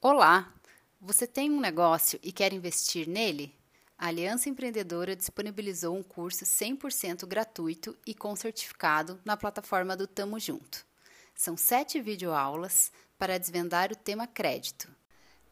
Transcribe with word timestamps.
Olá! 0.00 0.54
Você 1.00 1.26
tem 1.26 1.50
um 1.50 1.58
negócio 1.58 2.20
e 2.22 2.30
quer 2.30 2.52
investir 2.52 3.08
nele? 3.08 3.52
A 3.98 4.06
Aliança 4.06 4.48
Empreendedora 4.48 5.16
disponibilizou 5.16 5.96
um 5.96 6.04
curso 6.04 6.44
100% 6.44 7.26
gratuito 7.26 7.98
e 8.06 8.14
com 8.14 8.36
certificado 8.36 9.20
na 9.24 9.36
plataforma 9.36 9.96
do 9.96 10.06
Tamo 10.06 10.38
Junto. 10.38 10.86
São 11.34 11.56
sete 11.56 12.00
videoaulas 12.00 12.92
para 13.18 13.38
desvendar 13.38 13.90
o 13.90 13.96
tema 13.96 14.28
crédito. 14.28 14.88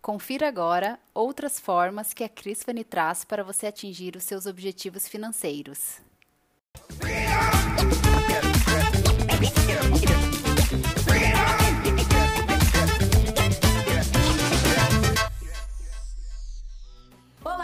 Confira 0.00 0.46
agora 0.46 0.96
outras 1.12 1.58
formas 1.58 2.14
que 2.14 2.22
a 2.22 2.28
Crisfani 2.28 2.84
traz 2.84 3.24
para 3.24 3.42
você 3.42 3.66
atingir 3.66 4.14
os 4.14 4.22
seus 4.22 4.46
objetivos 4.46 5.08
financeiros. 5.08 6.00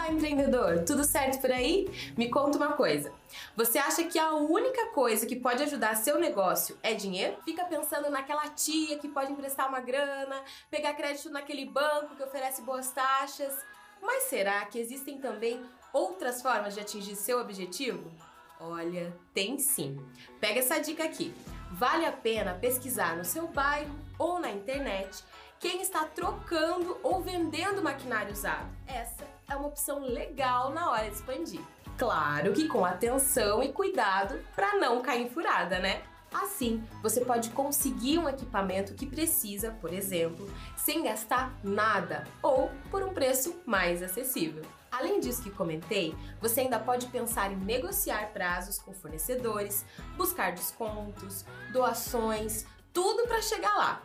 Olá, 0.03 0.11
empreendedor! 0.11 0.83
Tudo 0.83 1.05
certo 1.05 1.39
por 1.39 1.49
aí? 1.49 1.87
Me 2.17 2.29
conta 2.29 2.57
uma 2.57 2.73
coisa. 2.73 3.09
Você 3.55 3.77
acha 3.77 4.03
que 4.03 4.19
a 4.19 4.33
única 4.33 4.87
coisa 4.87 5.25
que 5.25 5.37
pode 5.37 5.63
ajudar 5.63 5.95
seu 5.95 6.19
negócio 6.19 6.77
é 6.83 6.93
dinheiro? 6.93 7.37
Fica 7.45 7.63
pensando 7.63 8.09
naquela 8.09 8.49
tia 8.49 8.99
que 8.99 9.07
pode 9.07 9.31
emprestar 9.31 9.69
uma 9.69 9.79
grana, 9.79 10.43
pegar 10.69 10.93
crédito 10.93 11.29
naquele 11.29 11.65
banco 11.65 12.17
que 12.17 12.23
oferece 12.23 12.61
boas 12.63 12.91
taxas. 12.91 13.53
Mas 14.01 14.23
será 14.23 14.65
que 14.65 14.77
existem 14.77 15.19
também 15.19 15.63
outras 15.93 16.41
formas 16.41 16.73
de 16.73 16.81
atingir 16.81 17.15
seu 17.15 17.39
objetivo? 17.39 18.11
Olha, 18.59 19.15
tem 19.33 19.57
sim. 19.57 20.05
Pega 20.37 20.59
essa 20.59 20.79
dica 20.79 21.05
aqui. 21.05 21.33
Vale 21.71 22.05
a 22.05 22.11
pena 22.11 22.55
pesquisar 22.55 23.15
no 23.15 23.23
seu 23.23 23.47
bairro 23.47 23.97
ou 24.19 24.37
na 24.37 24.51
internet 24.51 25.23
quem 25.61 25.81
está 25.81 26.03
trocando 26.03 26.99
ou 27.01 27.21
vendendo 27.21 27.81
maquinário 27.81 28.33
usado. 28.33 28.67
Essa 28.85 29.32
é 29.53 29.55
uma 29.55 29.67
opção 29.67 29.99
legal 29.99 30.71
na 30.71 30.89
hora 30.89 31.09
de 31.09 31.15
expandir. 31.15 31.61
Claro 31.97 32.53
que 32.53 32.67
com 32.67 32.83
atenção 32.83 33.61
e 33.61 33.71
cuidado 33.71 34.39
para 34.55 34.77
não 34.77 35.01
cair 35.01 35.23
em 35.23 35.29
furada, 35.29 35.79
né? 35.79 36.01
Assim, 36.33 36.83
você 37.03 37.23
pode 37.23 37.51
conseguir 37.51 38.17
um 38.17 38.27
equipamento 38.27 38.95
que 38.95 39.05
precisa, 39.05 39.69
por 39.79 39.93
exemplo, 39.93 40.51
sem 40.75 41.03
gastar 41.03 41.53
nada 41.63 42.23
ou 42.41 42.71
por 42.89 43.03
um 43.03 43.13
preço 43.13 43.61
mais 43.67 44.01
acessível. 44.01 44.63
Além 44.91 45.19
disso 45.19 45.43
que 45.43 45.51
comentei, 45.51 46.15
você 46.41 46.61
ainda 46.61 46.79
pode 46.79 47.05
pensar 47.07 47.51
em 47.51 47.55
negociar 47.55 48.31
prazos 48.33 48.79
com 48.79 48.93
fornecedores, 48.93 49.85
buscar 50.17 50.53
descontos, 50.53 51.45
doações, 51.71 52.65
tudo 52.91 53.27
para 53.27 53.41
chegar 53.41 53.75
lá. 53.75 54.01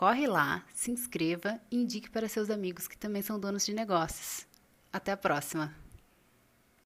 Corre 0.00 0.26
lá, 0.26 0.64
se 0.72 0.90
inscreva 0.90 1.60
e 1.70 1.76
indique 1.76 2.08
para 2.08 2.26
seus 2.26 2.48
amigos 2.48 2.88
que 2.88 2.96
também 2.96 3.20
são 3.20 3.38
donos 3.38 3.66
de 3.66 3.74
negócios. 3.74 4.46
Até 4.90 5.12
a 5.12 5.16
próxima! 5.16 5.76